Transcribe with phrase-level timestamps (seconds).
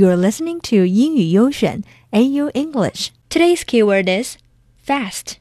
[0.00, 3.10] You're listening to 英语优选 AU English.
[3.28, 4.38] Today's keyword is
[4.82, 5.34] fast.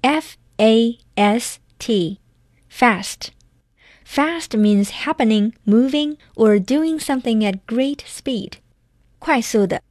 [0.00, 2.18] F A S T.
[2.68, 3.28] Fast.
[4.04, 8.54] Fast means happening, moving, or doing something at great speed.
[9.20, 9.84] 快速的，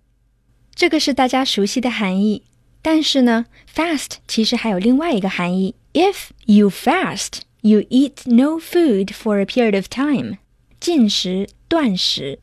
[0.76, 2.44] 这个是大家熟悉的含义。
[2.82, 5.76] 但是呢，fast 其实还有另外一个含义。
[5.94, 10.40] If you fast, you eat no food for a period of time.
[10.82, 12.40] 禁食、断食。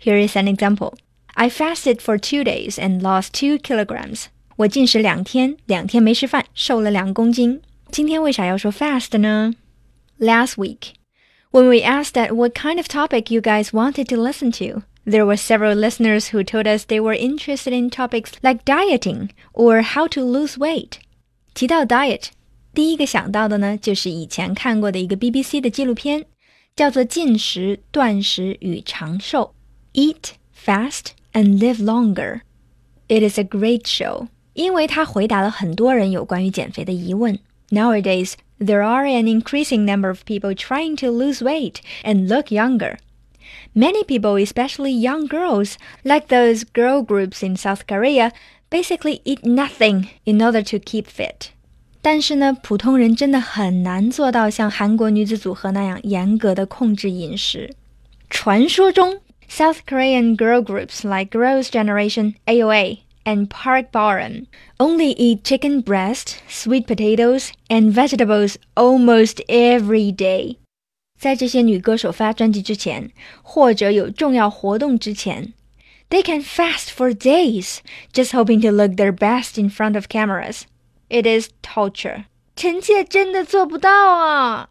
[0.00, 0.94] Here is an example.
[1.34, 4.24] I fasted for two days and lost two kilograms.
[4.56, 7.62] 我禁食两天，两天没吃饭，瘦了两公斤。
[7.90, 9.54] 今天为啥要说 fast 呢？
[10.18, 10.94] Last week,
[11.50, 15.24] when we asked that what kind of topic you guys wanted to listen to, there
[15.24, 20.06] were several listeners who told us they were interested in topics like dieting or how
[20.08, 20.98] to lose weight.
[21.54, 22.26] 提到 diet，
[22.74, 26.26] 第一个想到的呢，就是以前看过的一个 BBC 的纪录片，
[26.76, 29.54] 叫做《进食、断食与长寿》
[29.92, 37.38] （Eat, Fast and Live Longer）。It is a great show，因为它回答了很多人有关于减肥的疑问。
[37.70, 42.96] Nowadays, there are an increasing number of people trying to lose weight and look younger.
[43.74, 48.32] Many people, especially young girls, like those girl groups in South Korea,
[48.70, 51.48] basically eat nothing in order to keep fit.
[52.02, 57.74] 但是呢，普通人真的很难做到像韩国女子组合那样严格的控制饮食。
[58.28, 64.47] 传说中 South Korean girl groups like Girls' Generation, AOA, and Park Boram
[64.79, 70.57] only eat chicken breast, sweet potatoes, and vegetables almost every day.
[71.19, 75.53] 在这些女歌手发专辑之前，或者有重要活动之前
[76.09, 77.79] ，they can fast for days,
[78.13, 80.61] just hoping to look their best in front of cameras.
[81.09, 82.25] It is torture.
[82.55, 84.69] 臣妾真的做不到啊！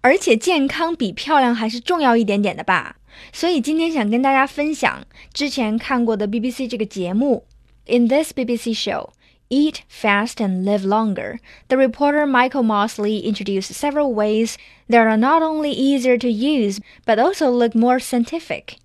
[0.00, 2.96] 而且健康比漂亮还是重要一点点的吧。
[3.31, 7.45] 所以今天想跟大家分享之前看过的 BBC 这个节目。
[7.85, 9.11] In this BBC show,
[9.49, 11.39] Eat Fast and Live Longer,
[11.69, 14.57] the reporter Michael Mosley introduced several ways
[14.89, 18.77] that are not only easier to use but also look more scientific.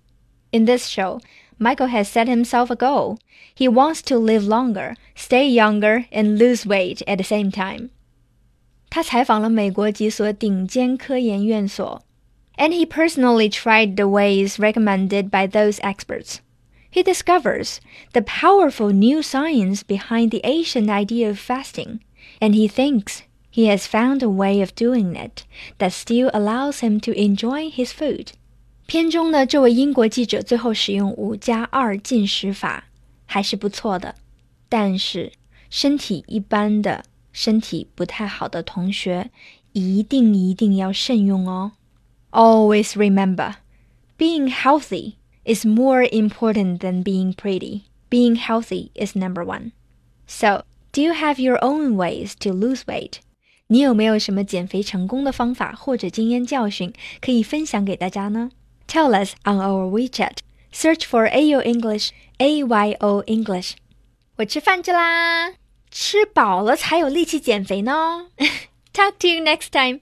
[0.53, 1.19] In this show,
[1.59, 3.19] Michael has set himself a goal.
[3.53, 7.89] He wants to live longer, stay younger, and lose weight at the same time.
[8.89, 12.03] 他采访了美国几所顶尖科研院所
[12.57, 16.39] ，and he personally tried the ways recommended by those experts
[16.89, 17.79] he discovers
[18.13, 21.99] the powerful new science behind the ancient idea of fasting,
[22.39, 25.43] and he thinks he has found a way of doing it
[25.79, 28.33] that still allows him to enjoy his food.
[28.85, 32.83] 片中的这位英国记者最后使用五加二进食法，
[33.25, 34.13] 还是不错的。
[34.69, 35.31] 但是
[35.71, 39.31] 身体一般的、身体不太好的同学，
[39.71, 41.71] 一定一定要慎用哦。
[42.31, 43.55] Always remember,
[44.17, 47.83] being healthy is more important than being pretty.
[48.09, 49.71] Being healthy is number one.
[50.27, 53.19] So, do you have your own ways to lose weight?
[53.67, 58.51] 你有没有什么减肥成功的方法或者经验教训可以分享给大家呢？
[58.87, 60.37] Tell us on our WeChat.
[60.71, 62.09] Search for AYO English,
[62.39, 63.73] A Y O English.
[64.37, 65.53] 我吃饭去啦，
[65.89, 68.27] 吃饱了才有力气减肥呢。
[68.93, 70.01] Talk to you next time.